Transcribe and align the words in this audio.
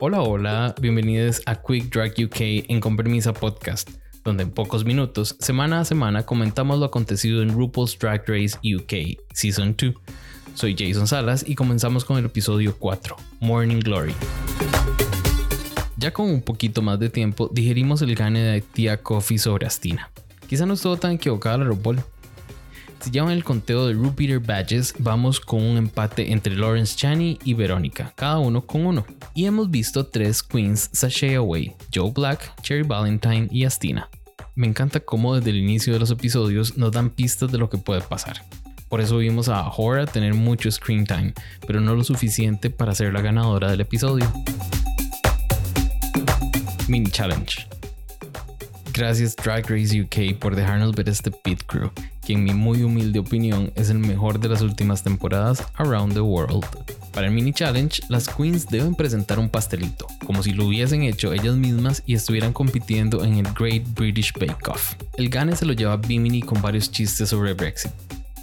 Hola, 0.00 0.22
hola, 0.22 0.76
bienvenidos 0.80 1.42
a 1.44 1.56
Quick 1.56 1.92
Drag 1.92 2.12
UK 2.12 2.68
en 2.68 2.78
Compromisa 2.78 3.32
Podcast, 3.32 3.90
donde 4.22 4.44
en 4.44 4.52
pocos 4.52 4.84
minutos, 4.84 5.34
semana 5.40 5.80
a 5.80 5.84
semana, 5.84 6.24
comentamos 6.24 6.78
lo 6.78 6.84
acontecido 6.84 7.42
en 7.42 7.52
RuPaul's 7.52 7.98
Drag 7.98 8.22
Race 8.28 8.56
UK 8.62 9.18
Season 9.32 9.74
2. 9.76 9.94
Soy 10.54 10.76
Jason 10.78 11.08
Salas 11.08 11.44
y 11.44 11.56
comenzamos 11.56 12.04
con 12.04 12.16
el 12.16 12.26
episodio 12.26 12.76
4, 12.78 13.16
Morning 13.40 13.80
Glory. 13.80 14.14
Ya 15.96 16.12
con 16.12 16.30
un 16.30 16.42
poquito 16.42 16.80
más 16.80 17.00
de 17.00 17.10
tiempo, 17.10 17.50
digerimos 17.52 18.00
el 18.00 18.14
gane 18.14 18.38
de 18.38 18.60
Tia 18.60 19.02
Coffee 19.02 19.38
sobre 19.38 19.66
Astina. 19.66 20.12
Quizá 20.48 20.64
no 20.64 20.74
estuvo 20.74 20.96
tan 20.96 21.10
equivocada 21.14 21.58
la 21.58 21.64
RuPaul, 21.64 21.98
si 23.00 23.10
llevan 23.10 23.30
el 23.30 23.44
conteo 23.44 23.86
de 23.86 23.94
Repeater 23.94 24.40
Badges, 24.40 24.94
vamos 24.98 25.40
con 25.40 25.62
un 25.62 25.76
empate 25.76 26.32
entre 26.32 26.56
Lawrence 26.56 26.96
Chaney 26.96 27.38
y 27.44 27.54
Verónica, 27.54 28.12
cada 28.16 28.38
uno 28.38 28.66
con 28.66 28.86
uno. 28.86 29.06
Y 29.34 29.46
hemos 29.46 29.70
visto 29.70 30.06
tres 30.06 30.42
queens 30.42 30.90
sashay 30.92 31.34
away, 31.34 31.74
Joe 31.94 32.10
Black, 32.10 32.60
Cherry 32.62 32.82
Valentine 32.82 33.48
y 33.50 33.64
Astina. 33.64 34.08
Me 34.54 34.66
encanta 34.66 35.00
cómo 35.00 35.36
desde 35.36 35.50
el 35.50 35.58
inicio 35.58 35.92
de 35.92 36.00
los 36.00 36.10
episodios 36.10 36.76
nos 36.76 36.90
dan 36.90 37.10
pistas 37.10 37.52
de 37.52 37.58
lo 37.58 37.70
que 37.70 37.78
puede 37.78 38.00
pasar. 38.00 38.44
Por 38.88 39.00
eso 39.00 39.18
vimos 39.18 39.48
a 39.48 39.68
Hora 39.76 40.06
tener 40.06 40.34
mucho 40.34 40.70
screen 40.70 41.06
time, 41.06 41.34
pero 41.66 41.80
no 41.80 41.94
lo 41.94 42.02
suficiente 42.02 42.70
para 42.70 42.94
ser 42.94 43.12
la 43.12 43.20
ganadora 43.20 43.70
del 43.70 43.82
episodio. 43.82 44.30
Mini 46.88 47.10
Challenge. 47.10 47.66
Gracias 48.92 49.36
Drag 49.36 49.64
Race 49.70 50.00
UK 50.00 50.38
por 50.40 50.56
dejarnos 50.56 50.92
ver 50.92 51.08
este 51.08 51.30
pit 51.30 51.62
crew 51.66 51.92
que 52.28 52.34
en 52.34 52.44
mi 52.44 52.52
muy 52.52 52.82
humilde 52.82 53.20
opinión 53.20 53.72
es 53.74 53.88
el 53.88 54.00
mejor 54.00 54.38
de 54.38 54.50
las 54.50 54.60
últimas 54.60 55.02
temporadas 55.02 55.64
Around 55.76 56.12
the 56.12 56.20
World. 56.20 56.62
Para 57.14 57.28
el 57.28 57.32
mini 57.32 57.54
challenge, 57.54 58.02
las 58.10 58.28
queens 58.28 58.66
deben 58.66 58.94
presentar 58.94 59.38
un 59.38 59.48
pastelito, 59.48 60.06
como 60.26 60.42
si 60.42 60.52
lo 60.52 60.66
hubiesen 60.66 61.04
hecho 61.04 61.32
ellas 61.32 61.56
mismas 61.56 62.02
y 62.04 62.12
estuvieran 62.12 62.52
compitiendo 62.52 63.24
en 63.24 63.36
el 63.38 63.46
Great 63.54 63.82
British 63.94 64.34
Bake 64.34 64.68
Off. 64.68 64.96
El 65.16 65.30
gane 65.30 65.56
se 65.56 65.64
lo 65.64 65.72
lleva 65.72 65.96
Bimini 65.96 66.42
con 66.42 66.60
varios 66.60 66.90
chistes 66.90 67.30
sobre 67.30 67.54
Brexit, 67.54 67.92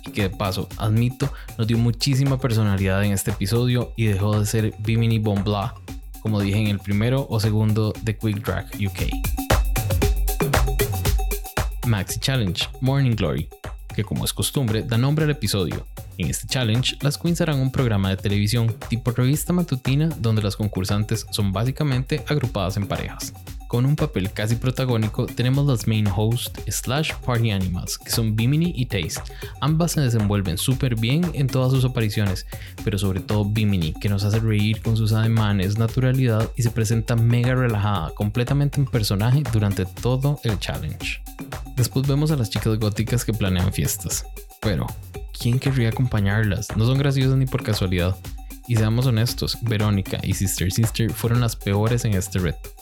y 0.04 0.10
que 0.10 0.24
de 0.24 0.30
paso, 0.32 0.68
admito, 0.78 1.32
nos 1.56 1.68
dio 1.68 1.78
muchísima 1.78 2.40
personalidad 2.40 3.04
en 3.04 3.12
este 3.12 3.30
episodio 3.30 3.94
y 3.96 4.06
dejó 4.06 4.40
de 4.40 4.48
ser 4.48 4.74
Bimini 4.80 5.20
Bon 5.20 5.44
como 6.24 6.42
dije 6.42 6.58
en 6.58 6.68
el 6.70 6.80
primero 6.80 7.28
o 7.30 7.40
segundo 7.40 7.94
de 8.02 8.18
Quick 8.18 8.44
Drag 8.44 8.66
UK. 8.84 9.12
Maxi 11.86 12.20
Challenge, 12.20 12.68
Morning 12.82 13.16
Glory 13.16 13.48
que 13.96 14.04
como 14.04 14.26
es 14.26 14.34
costumbre 14.34 14.84
da 14.84 14.98
nombre 14.98 15.26
al 15.26 15.32
episodio. 15.32 15.86
En 16.18 16.30
este 16.30 16.48
challenge, 16.48 16.98
las 17.02 17.18
queens 17.18 17.42
harán 17.42 17.60
un 17.60 17.72
programa 17.72 18.10
de 18.10 18.18
televisión 18.18 18.76
tipo 18.90 19.12
revista 19.12 19.54
matutina 19.54 20.10
donde 20.20 20.42
las 20.42 20.56
concursantes 20.56 21.26
son 21.32 21.52
básicamente 21.52 22.24
agrupadas 22.28 22.78
en 22.78 22.88
parejas. 22.88 23.34
Con 23.68 23.86
un 23.86 23.96
papel 23.96 24.32
casi 24.32 24.56
protagónico 24.56 25.26
tenemos 25.26 25.66
las 25.66 25.88
main 25.88 26.08
host 26.08 26.60
slash 26.70 27.14
party 27.26 27.52
animals, 27.52 27.98
que 27.98 28.12
son 28.12 28.36
Bimini 28.36 28.74
y 28.76 28.86
Taste. 28.86 29.22
Ambas 29.60 29.94
se 29.94 30.02
desenvuelven 30.02 30.58
súper 30.58 30.96
bien 30.96 31.30
en 31.34 31.48
todas 31.48 31.72
sus 31.72 31.84
apariciones, 31.84 32.46
pero 32.84 32.98
sobre 32.98 33.22
todo 33.22 33.44
Bimini, 33.44 33.94
que 33.94 34.10
nos 34.10 34.24
hace 34.24 34.40
reír 34.40 34.82
con 34.82 34.96
sus 34.96 35.14
ademanes, 35.14 35.78
naturalidad 35.78 36.50
y 36.56 36.62
se 36.62 36.72
presenta 36.72 37.16
mega 37.16 37.56
relajada, 37.56 38.12
completamente 38.12 38.80
en 38.80 38.86
personaje 38.86 39.42
durante 39.52 39.86
todo 39.86 40.40
el 40.44 40.60
challenge. 40.60 41.22
Después 41.76 42.08
vemos 42.08 42.32
a 42.32 42.36
las 42.36 42.50
chicas 42.50 42.78
góticas 42.78 43.26
que 43.26 43.34
planean 43.34 43.74
fiestas. 43.74 44.26
Pero, 44.62 44.86
¿quién 45.38 45.60
querría 45.60 45.90
acompañarlas? 45.90 46.76
No 46.78 46.86
son 46.86 46.98
graciosas 46.98 47.36
ni 47.38 47.46
por 47.46 47.64
casualidad. 47.64 48.16
Y 48.68 48.76
seamos 48.78 49.06
honestos, 49.06 49.58
Verónica 49.62 50.20
y 50.24 50.34
Sister 50.34 50.72
Sister 50.72 51.12
fueron 51.12 51.42
las 51.42 51.56
peores 51.56 52.06
en 52.06 52.14
este 52.14 52.40
reto. 52.40 52.75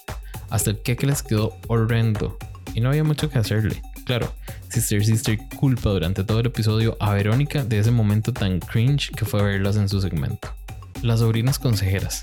Hasta 0.54 0.70
el 0.70 0.78
que 0.78 0.96
les 1.08 1.24
quedó 1.24 1.58
horrendo. 1.68 2.38
Y 2.76 2.82
no 2.82 2.90
había 2.90 3.04
mucho 3.04 3.28
que 3.28 3.40
hacerle. 3.40 3.82
Claro, 4.06 4.32
Sister 4.70 5.04
Sister 5.04 5.40
culpa 5.58 5.90
durante 5.90 6.24
todo 6.24 6.42
el 6.42 6.46
episodio 6.46 6.96
a 7.00 7.12
Verónica 7.16 7.64
de 7.64 7.80
ese 7.80 7.90
momento 7.90 8.32
tan 8.34 8.60
cringe 8.60 9.10
que 9.16 9.26
fue 9.26 9.42
verlas 9.42 9.78
en 9.78 9.90
su 9.90 10.00
segmento. 10.00 10.54
Las 11.02 11.22
sobrinas 11.22 11.58
consejeras. 11.58 12.22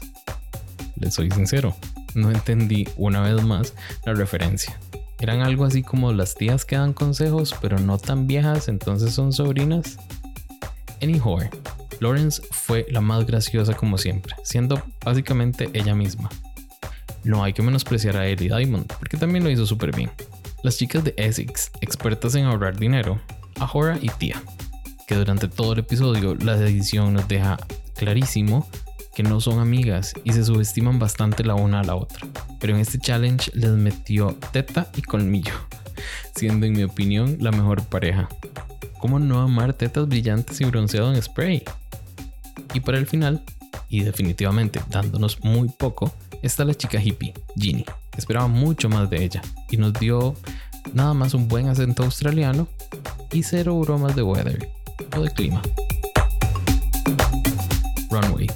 Les 0.94 1.12
soy 1.12 1.28
sincero, 1.32 1.74
no 2.14 2.30
entendí 2.30 2.86
una 2.96 3.20
vez 3.20 3.42
más 3.42 3.74
la 4.06 4.14
referencia. 4.14 4.78
Eran 5.19 5.40
algo 5.40 5.64
así 5.64 5.82
como 5.82 6.12
las 6.12 6.36
tías 6.36 6.64
que 6.64 6.76
dan 6.76 6.92
consejos, 6.92 7.56
pero 7.60 7.80
no 7.80 7.98
tan 7.98 8.28
viejas, 8.28 8.69
entonces 8.69 9.12
son 9.12 9.32
sobrinas. 9.32 9.98
Anyhow, 11.02 11.40
Lawrence 11.98 12.40
fue 12.52 12.86
la 12.90 13.00
más 13.00 13.26
graciosa 13.26 13.74
como 13.74 13.98
siempre, 13.98 14.36
siendo 14.44 14.80
básicamente 15.04 15.69
ella 15.72 15.96
misma. 15.96 16.30
No 17.25 17.44
hay 17.44 17.53
que 17.53 17.62
menospreciar 17.62 18.16
a 18.16 18.26
Ellie 18.26 18.48
Diamond, 18.48 18.86
porque 18.98 19.16
también 19.16 19.44
lo 19.44 19.50
hizo 19.50 19.66
súper 19.66 19.94
bien. 19.94 20.10
Las 20.62 20.76
chicas 20.76 21.04
de 21.04 21.14
Essex, 21.16 21.70
expertas 21.81 22.34
en 22.34 22.44
ahorrar 22.44 22.78
dinero, 22.78 23.20
Ahora 23.58 23.98
y 24.00 24.08
Tia, 24.08 24.42
que 25.06 25.14
durante 25.14 25.48
todo 25.48 25.75
el 25.75 25.81
episodio 25.81 26.34
la 26.34 26.54
edición 26.56 27.12
nos 27.12 27.28
deja 27.28 27.58
clarísimo 27.94 28.66
que 29.14 29.22
no 29.22 29.41
son 29.41 29.58
amigas 29.58 30.14
y 30.25 30.32
se 30.32 30.44
subestiman 30.44 30.98
bastante 30.98 31.44
la 31.44 31.54
una 31.54 31.81
a 31.81 31.84
la 31.84 31.94
otra. 31.94 32.26
Pero 32.58 32.75
en 32.75 32.81
este 32.81 32.98
challenge 32.98 33.50
les 33.54 33.70
metió 33.72 34.37
teta 34.52 34.88
y 34.97 35.02
colmillo, 35.02 35.52
siendo 36.34 36.64
en 36.64 36.72
mi 36.72 36.84
opinión 36.84 37.37
la 37.41 37.50
mejor 37.50 37.82
pareja. 37.82 38.28
¿Cómo 38.98 39.19
no 39.19 39.41
amar 39.41 39.75
tetas 39.75 40.08
brillantes 40.08 40.60
y 40.60 40.64
bronceado 40.64 41.12
en 41.12 41.20
spray? 41.20 41.64
Y 42.72 42.81
para 42.81 42.98
el 42.98 43.06
final, 43.06 43.42
y 43.90 44.04
definitivamente 44.04 44.80
dándonos 44.88 45.42
muy 45.42 45.68
poco, 45.68 46.12
está 46.42 46.64
la 46.64 46.74
chica 46.74 47.02
hippie, 47.02 47.34
Ginny. 47.56 47.84
Esperaba 48.16 48.46
mucho 48.46 48.88
más 48.88 49.10
de 49.10 49.24
ella 49.24 49.42
y 49.70 49.76
nos 49.76 49.92
dio 49.94 50.34
nada 50.94 51.12
más 51.12 51.34
un 51.34 51.48
buen 51.48 51.68
acento 51.68 52.04
australiano 52.04 52.68
y 53.32 53.42
cero 53.42 53.78
bromas 53.80 54.16
de 54.16 54.22
weather 54.22 54.68
o 55.16 55.22
de 55.22 55.30
clima. 55.30 55.60
Runway 58.10 58.48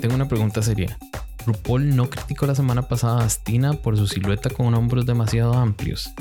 tengo 0.00 0.16
una 0.16 0.28
pregunta 0.28 0.60
seria. 0.60 0.98
RuPaul 1.46 1.94
no 1.94 2.10
criticó 2.10 2.46
la 2.46 2.54
semana 2.54 2.82
pasada 2.82 3.22
a 3.22 3.24
Astina 3.24 3.72
por 3.72 3.96
su 3.96 4.06
silueta 4.06 4.50
con 4.50 4.74
hombros 4.74 5.06
demasiado 5.06 5.54
amplios. 5.54 6.12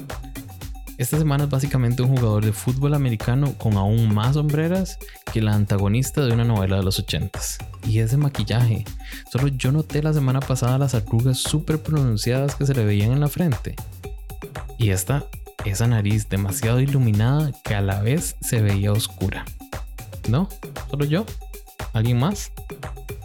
Esta 1.03 1.17
semana 1.17 1.43
es 1.43 1.49
básicamente 1.49 2.01
un 2.01 2.15
jugador 2.15 2.45
de 2.45 2.53
fútbol 2.53 2.93
americano 2.93 3.57
con 3.57 3.75
aún 3.75 4.13
más 4.13 4.35
sombreras 4.35 4.97
que 5.33 5.41
la 5.41 5.53
antagonista 5.53 6.23
de 6.23 6.31
una 6.31 6.45
novela 6.45 6.77
de 6.77 6.83
los 6.83 7.05
80s. 7.05 7.57
Y 7.85 7.99
ese 7.99 8.15
maquillaje. 8.15 8.85
Solo 9.29 9.49
yo 9.49 9.73
noté 9.73 10.01
la 10.01 10.13
semana 10.13 10.39
pasada 10.39 10.77
las 10.77 10.95
arrugas 10.95 11.39
súper 11.39 11.83
pronunciadas 11.83 12.55
que 12.55 12.65
se 12.65 12.73
le 12.73 12.85
veían 12.85 13.11
en 13.11 13.19
la 13.19 13.27
frente. 13.27 13.75
Y 14.77 14.91
esta, 14.91 15.25
esa 15.65 15.87
nariz 15.87 16.29
demasiado 16.29 16.79
iluminada 16.79 17.51
que 17.65 17.75
a 17.75 17.81
la 17.81 17.99
vez 17.99 18.37
se 18.39 18.61
veía 18.61 18.93
oscura. 18.93 19.43
¿No? 20.29 20.47
¿Solo 20.89 21.03
yo? 21.03 21.25
¿Alguien 21.91 22.17
más? 22.17 22.53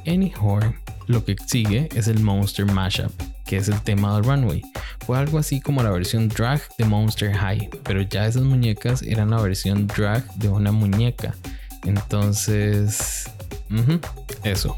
Anyhow, 0.05 0.59
lo 1.07 1.25
que 1.25 1.37
sigue 1.47 1.89
es 1.95 2.09
el 2.09 2.19
Monster 2.19 2.67
Mashup, 2.67 3.13
que 3.47 3.57
es 3.57 3.69
el 3.69 3.81
tema 3.83 4.17
del 4.17 4.25
runway. 4.25 4.65
Fue 5.09 5.17
algo 5.17 5.39
así 5.39 5.63
como 5.63 5.83
la 5.83 5.91
versión 5.91 6.29
drag 6.29 6.61
de 6.77 6.85
Monster 6.85 7.33
High, 7.33 7.71
pero 7.83 8.03
ya 8.03 8.27
esas 8.27 8.43
muñecas 8.43 9.01
eran 9.01 9.31
la 9.31 9.41
versión 9.41 9.87
drag 9.87 10.23
de 10.35 10.51
una 10.51 10.71
muñeca. 10.71 11.35
Entonces, 11.85 13.25
eso. 14.45 14.77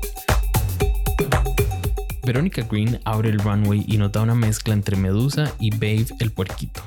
Verónica 2.25 2.63
Green 2.63 3.01
abre 3.05 3.31
el 3.31 3.41
runway 3.41 3.85
y 3.89 3.97
nota 3.97 4.21
una 4.21 4.37
mezcla 4.37 4.73
entre 4.73 4.95
Medusa 4.95 5.53
y 5.59 5.73
Babe 5.73 6.07
el 6.21 6.31
puerquito. 6.31 6.81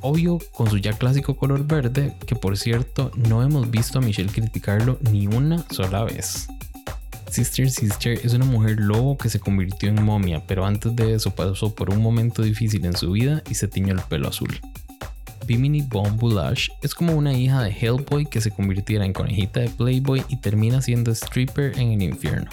Obvio 0.00 0.38
con 0.54 0.70
su 0.70 0.78
ya 0.78 0.94
clásico 0.94 1.36
color 1.36 1.66
verde, 1.66 2.14
que 2.26 2.36
por 2.36 2.56
cierto 2.56 3.10
no 3.16 3.42
hemos 3.42 3.70
visto 3.70 3.98
a 3.98 4.00
Michelle 4.00 4.32
criticarlo 4.32 4.98
ni 5.12 5.26
una 5.26 5.62
sola 5.70 6.04
vez. 6.04 6.48
Sister 7.30 7.70
Sister 7.70 8.20
es 8.24 8.34
una 8.34 8.44
mujer 8.44 8.80
lobo 8.80 9.16
que 9.16 9.28
se 9.28 9.38
convirtió 9.38 9.88
en 9.88 10.02
momia, 10.02 10.42
pero 10.46 10.66
antes 10.66 10.94
de 10.96 11.14
eso 11.14 11.30
pasó 11.30 11.74
por 11.74 11.90
un 11.90 12.02
momento 12.02 12.42
difícil 12.42 12.84
en 12.84 12.96
su 12.96 13.12
vida 13.12 13.42
y 13.48 13.54
se 13.54 13.68
tiñó 13.68 13.94
el 13.94 14.00
pelo 14.00 14.28
azul. 14.28 14.60
Bimini 15.46 15.82
Bon 15.82 16.18
es 16.82 16.94
como 16.94 17.14
una 17.14 17.32
hija 17.32 17.62
de 17.62 17.70
Hellboy 17.70 18.26
que 18.26 18.40
se 18.40 18.50
convirtiera 18.50 19.04
en 19.04 19.12
conejita 19.12 19.60
de 19.60 19.68
Playboy 19.68 20.24
y 20.28 20.36
termina 20.36 20.82
siendo 20.82 21.12
stripper 21.12 21.78
en 21.78 21.92
el 21.92 22.02
infierno. 22.02 22.50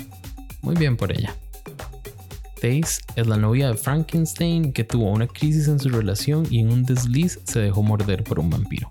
Muy 0.61 0.75
bien 0.75 0.95
por 0.95 1.11
ella. 1.11 1.35
Taze 2.61 3.01
es 3.15 3.27
la 3.27 3.37
novia 3.37 3.67
de 3.67 3.75
Frankenstein 3.75 4.73
que 4.73 4.83
tuvo 4.83 5.11
una 5.11 5.27
crisis 5.27 5.67
en 5.67 5.79
su 5.79 5.89
relación 5.89 6.47
y 6.49 6.59
en 6.59 6.71
un 6.71 6.83
desliz 6.83 7.39
se 7.43 7.59
dejó 7.59 7.83
morder 7.83 8.23
por 8.23 8.39
un 8.39 8.49
vampiro. 8.49 8.89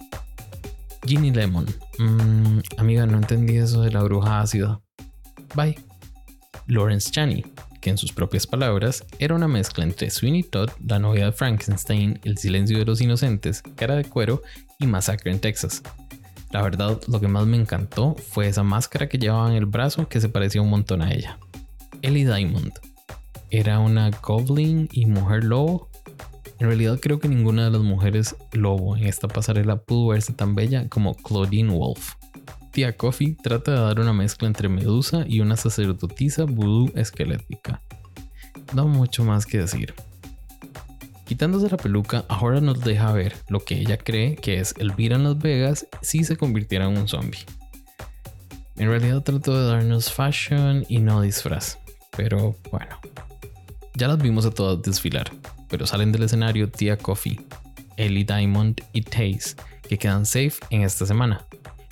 Ginny 1.05 1.33
Lemon. 1.33 1.67
Mm, 1.99 2.61
amiga, 2.77 3.07
no 3.07 3.19
entendí 3.19 3.57
eso 3.57 3.83
de 3.83 3.91
la 3.91 4.03
bruja 4.03 4.41
ácida. 4.41 4.81
Bye. 5.55 5.79
Lawrence 6.67 7.11
Chaney, 7.11 7.45
que 7.81 7.91
en 7.91 7.99
sus 7.99 8.13
propias 8.13 8.47
palabras 8.47 9.05
era 9.19 9.35
una 9.35 9.49
mezcla 9.49 9.85
entre 9.85 10.11
Sweeney 10.11 10.43
Todd, 10.43 10.71
la 10.85 10.99
novia 10.99 11.27
de 11.27 11.33
Frankenstein, 11.33 12.19
El 12.25 12.39
silencio 12.39 12.79
de 12.79 12.85
los 12.85 13.01
inocentes, 13.01 13.63
Cara 13.77 13.95
de 13.95 14.05
cuero 14.05 14.43
y 14.79 14.87
Masacre 14.87 15.31
en 15.31 15.41
Texas. 15.41 15.83
La 16.51 16.63
verdad, 16.63 17.01
lo 17.09 17.21
que 17.21 17.29
más 17.29 17.47
me 17.47 17.57
encantó 17.57 18.15
fue 18.15 18.49
esa 18.49 18.63
máscara 18.63 19.09
que 19.09 19.19
llevaba 19.19 19.51
en 19.51 19.57
el 19.57 19.67
brazo 19.67 20.09
que 20.09 20.21
se 20.21 20.29
parecía 20.29 20.63
un 20.63 20.71
montón 20.71 21.03
a 21.03 21.13
ella. 21.13 21.39
Ellie 22.03 22.25
Diamond. 22.25 22.73
era 23.51 23.79
una 23.79 24.11
Goblin 24.11 24.89
y 24.93 25.07
Mujer 25.07 25.45
Lobo. 25.45 25.89
En 26.59 26.69
realidad 26.69 26.99
creo 27.01 27.21
que 27.21 27.29
ninguna 27.29 27.67
de 27.67 27.71
las 27.71 27.83
mujeres 27.83 28.35
lobo 28.53 28.97
en 28.97 29.05
esta 29.07 29.29
pasarela 29.29 29.77
pudo 29.77 30.09
verse 30.09 30.33
tan 30.33 30.55
bella 30.55 30.89
como 30.89 31.15
Claudine 31.15 31.73
Wolf. 31.73 32.15
Tía 32.77 32.95
Coffee 32.95 33.39
trata 33.43 33.73
de 33.73 33.81
dar 33.81 34.01
una 34.01 34.13
mezcla 34.13 34.47
entre 34.47 34.69
Medusa 34.69 35.25
y 35.27 35.41
una 35.41 35.57
sacerdotisa 35.57 36.45
vudú 36.45 36.93
esquelética. 36.95 37.81
No 38.75 38.87
mucho 38.87 39.25
más 39.25 39.47
que 39.47 39.57
decir. 39.57 39.95
Quitándose 41.25 41.71
la 41.71 41.79
peluca, 41.79 42.27
ahora 42.29 42.61
nos 42.61 42.85
deja 42.85 43.11
ver 43.13 43.35
lo 43.49 43.61
que 43.61 43.81
ella 43.81 43.97
cree 43.97 44.37
que 44.37 44.61
es 44.61 44.75
Elvira 44.77 45.17
en 45.17 45.25
Las 45.25 45.39
Vegas 45.39 45.87
si 46.03 46.23
se 46.23 46.37
convirtiera 46.37 46.85
en 46.85 46.99
un 46.99 47.09
zombie. 47.09 47.47
En 48.77 48.91
realidad 48.91 49.23
trató 49.23 49.59
de 49.59 49.69
darnos 49.69 50.13
fashion 50.13 50.85
y 50.87 50.99
no 50.99 51.23
disfraz, 51.23 51.79
pero 52.15 52.59
bueno. 52.71 52.99
Ya 53.95 54.07
las 54.07 54.19
vimos 54.19 54.45
a 54.45 54.51
todas 54.51 54.83
desfilar, 54.83 55.33
pero 55.71 55.87
salen 55.87 56.13
del 56.13 56.25
escenario 56.25 56.69
Tia 56.69 56.99
Coffee, 56.99 57.41
Ellie 57.97 58.27
Diamond 58.27 58.83
y 58.93 59.01
Taze, 59.01 59.57
que 59.89 59.97
quedan 59.97 60.27
safe 60.27 60.57
en 60.69 60.83
esta 60.83 61.07
semana. 61.07 61.47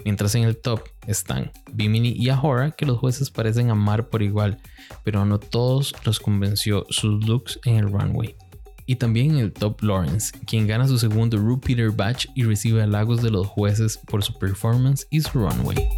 Mientras 0.05 0.35
en 0.35 0.45
el 0.45 0.59
top 0.59 0.83
están 1.06 1.51
Bimini 1.73 2.11
y 2.11 2.29
Ahora, 2.29 2.73
que 2.73 2.85
los 2.85 2.99
jueces 2.99 3.31
parecen 3.31 3.71
amar 3.71 4.11
por 4.11 4.23
igual, 4.23 4.59
pero 5.03 5.25
no 5.25 5.39
todos 5.39 5.95
los 6.05 6.21
convenció 6.21 6.85
sus 6.91 7.25
looks 7.25 7.59
en 7.65 7.77
el 7.77 7.91
runway. 7.91 8.37
Y 8.85 8.97
también 8.97 9.31
en 9.31 9.39
el 9.39 9.53
top 9.53 9.83
Lawrence, 9.83 10.39
quien 10.47 10.67
gana 10.67 10.87
su 10.87 10.99
segundo 10.99 11.39
Repeater 11.39 11.91
Batch 11.91 12.27
y 12.35 12.45
recibe 12.45 12.83
halagos 12.83 13.23
de 13.23 13.31
los 13.31 13.47
jueces 13.47 13.97
por 13.97 14.23
su 14.23 14.39
performance 14.39 15.06
y 15.09 15.23
su 15.23 15.39
runway. 15.39 15.89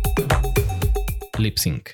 Lip 1.36 1.58
Sync. 1.58 1.90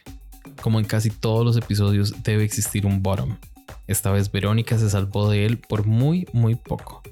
Como 0.61 0.79
en 0.79 0.85
casi 0.85 1.09
todos 1.09 1.47
los 1.47 1.56
episodios 1.56 2.23
debe 2.23 2.44
existir 2.44 2.85
un 2.85 3.03
bottom. 3.03 3.38
Esta 3.87 4.12
vez 4.12 4.31
Verónica 4.31 4.79
se 4.79 4.91
salvó 4.91 5.31
de 5.31 5.47
él 5.47 5.59
por 5.59 5.87
muy 5.87 6.26
muy 6.35 6.56
poco. 6.56 7.03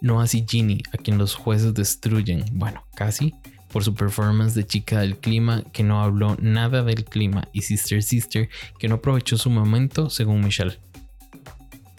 No 0.00 0.20
así 0.20 0.46
Ginny, 0.48 0.82
a 0.92 0.96
quien 0.96 1.18
los 1.18 1.34
jueces 1.34 1.74
destruyen, 1.74 2.44
bueno, 2.52 2.84
casi, 2.94 3.34
por 3.72 3.84
su 3.84 3.94
performance 3.94 4.54
de 4.54 4.66
chica 4.66 5.00
del 5.00 5.16
clima 5.16 5.62
que 5.72 5.82
no 5.82 6.02
habló 6.02 6.36
nada 6.40 6.82
del 6.82 7.04
clima 7.04 7.48
y 7.52 7.62
Sister 7.62 8.02
Sister 8.02 8.48
que 8.78 8.88
no 8.88 8.96
aprovechó 8.96 9.36
su 9.36 9.50
momento 9.50 10.10
según 10.10 10.42
Michelle. 10.42 10.78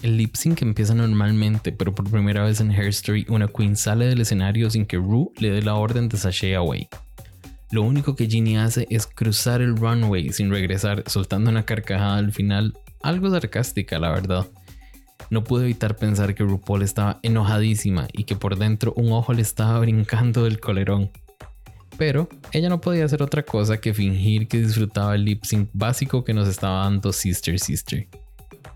El 0.02 0.16
lip 0.16 0.36
sync 0.36 0.62
empieza 0.62 0.94
normalmente, 0.96 1.74
pero 1.74 1.94
por 1.94 2.10
primera 2.10 2.44
vez 2.44 2.62
en 2.62 2.72
Hairstory 2.72 3.26
una 3.28 3.48
queen 3.48 3.76
sale 3.76 4.06
del 4.06 4.22
escenario 4.22 4.70
sin 4.70 4.86
que 4.86 4.98
Rue 4.98 5.30
le 5.40 5.52
dé 5.52 5.62
la 5.62 5.76
orden 5.76 6.08
de 6.08 6.18
sashay 6.18 6.54
away. 6.54 6.88
Lo 7.72 7.84
único 7.84 8.16
que 8.16 8.28
Ginny 8.28 8.58
hace 8.58 8.88
es 8.90 9.06
cruzar 9.06 9.62
el 9.62 9.76
runway 9.76 10.32
sin 10.32 10.50
regresar, 10.50 11.04
soltando 11.06 11.52
una 11.52 11.66
carcajada 11.66 12.18
al 12.18 12.32
final, 12.32 12.78
algo 13.04 13.30
sarcástica 13.30 14.00
la 14.00 14.10
verdad. 14.10 14.48
No 15.30 15.44
pude 15.44 15.66
evitar 15.66 15.96
pensar 15.96 16.34
que 16.34 16.44
RuPaul 16.44 16.82
estaba 16.82 17.20
enojadísima 17.22 18.08
y 18.14 18.24
que 18.24 18.36
por 18.36 18.58
dentro 18.58 18.94
un 18.96 19.12
ojo 19.12 19.34
le 19.34 19.42
estaba 19.42 19.80
brincando 19.80 20.46
del 20.46 20.60
colerón. 20.60 21.12
Pero 22.00 22.30
ella 22.54 22.70
no 22.70 22.80
podía 22.80 23.04
hacer 23.04 23.22
otra 23.22 23.44
cosa 23.44 23.82
que 23.82 23.94
fingir 23.94 24.48
que 24.48 24.60
disfrutaba 24.60 25.16
el 25.16 25.26
lip 25.26 25.44
sync 25.44 25.70
básico 25.74 26.24
que 26.24 26.34
nos 26.34 26.48
estaba 26.48 26.86
dando 26.86 27.12
Sister 27.12 27.60
Sister. 27.60 28.08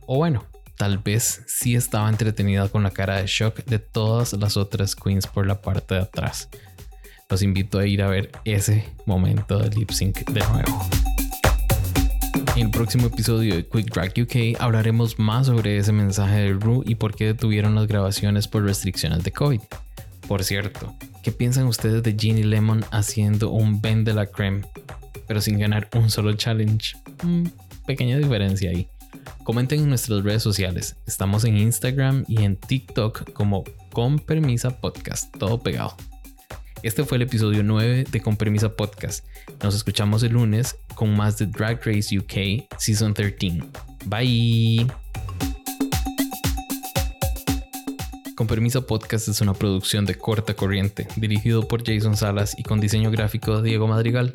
O 0.06 0.18
bueno, 0.18 0.46
tal 0.78 0.98
vez 0.98 1.42
sí 1.48 1.74
estaba 1.74 2.10
entretenida 2.10 2.68
con 2.68 2.84
la 2.84 2.92
cara 2.92 3.22
de 3.22 3.28
shock 3.28 3.64
de 3.64 3.80
todas 3.80 4.34
las 4.34 4.58
otras 4.58 4.94
queens 4.94 5.26
por 5.26 5.48
la 5.48 5.62
parte 5.62 5.96
de 5.96 6.02
atrás. 6.02 6.50
Los 7.30 7.42
invito 7.42 7.80
a 7.80 7.88
ir 7.88 8.02
a 8.04 8.10
ver 8.10 8.30
ese 8.44 8.90
momento 9.06 9.58
de 9.58 9.70
lip 9.70 9.92
sync 9.92 10.30
de 10.30 10.42
nuevo. 10.42 10.86
En 12.58 12.66
el 12.66 12.72
próximo 12.72 13.08
episodio 13.08 13.56
de 13.56 13.66
Quick 13.66 13.94
Drag 13.94 14.12
UK 14.22 14.62
hablaremos 14.62 15.18
más 15.18 15.48
sobre 15.48 15.78
ese 15.78 15.94
mensaje 15.94 16.40
de 16.42 16.54
Ru 16.54 16.84
y 16.86 16.96
por 16.96 17.16
qué 17.16 17.28
detuvieron 17.28 17.74
las 17.74 17.88
grabaciones 17.88 18.50
por 18.50 18.64
restricciones 18.64 19.24
de 19.24 19.32
COVID. 19.32 19.62
Por 20.28 20.44
cierto, 20.44 20.94
¿qué 21.24 21.32
piensan 21.32 21.66
ustedes 21.66 22.04
de 22.04 22.16
Ginny 22.20 22.44
Lemon 22.44 22.86
haciendo 22.92 23.50
un 23.50 23.82
Ben 23.82 24.04
de 24.04 24.14
la 24.14 24.28
Creme, 24.28 24.62
pero 25.26 25.42
sin 25.42 25.58
ganar 25.58 25.90
un 25.96 26.10
solo 26.10 26.34
challenge? 26.34 26.98
Mm, 27.24 27.46
pequeña 27.88 28.18
diferencia 28.18 28.70
ahí. 28.70 28.88
Comenten 29.44 29.80
en 29.80 29.90
nuestras 29.90 30.24
redes 30.24 30.44
sociales. 30.44 30.98
Estamos 31.08 31.46
en 31.46 31.58
Instagram 31.58 32.26
y 32.28 32.44
en 32.44 32.58
TikTok 32.58 33.32
como 33.32 33.64
Con 33.92 34.20
Permisa 34.20 34.82
Podcast, 34.82 35.36
todo 35.38 35.62
pegado. 35.62 35.96
Este 36.84 37.06
fue 37.06 37.16
el 37.16 37.22
episodio 37.22 37.64
9 37.64 38.06
de 38.12 38.22
Con 38.22 38.36
Permisa 38.36 38.76
Podcast. 38.76 39.26
Nos 39.64 39.76
escuchamos 39.76 40.24
el 40.24 40.34
lunes 40.34 40.76
con 40.96 41.16
más 41.16 41.38
de 41.38 41.46
Drag 41.46 41.80
Race 41.86 42.18
UK 42.18 42.68
Season 42.78 43.14
13. 43.14 43.64
Bye. 44.06 45.03
Con 48.36 48.48
Permiso 48.48 48.88
Podcast 48.88 49.28
es 49.28 49.42
una 49.42 49.54
producción 49.54 50.06
de 50.06 50.16
corta 50.16 50.56
corriente, 50.56 51.08
dirigido 51.18 51.68
por 51.68 51.84
Jason 51.86 52.18
Salas 52.18 52.58
y 52.58 52.64
con 52.64 52.80
diseño 52.80 53.12
gráfico 53.12 53.62
de 53.62 53.70
Diego 53.70 53.88
Madrigal. 53.88 54.34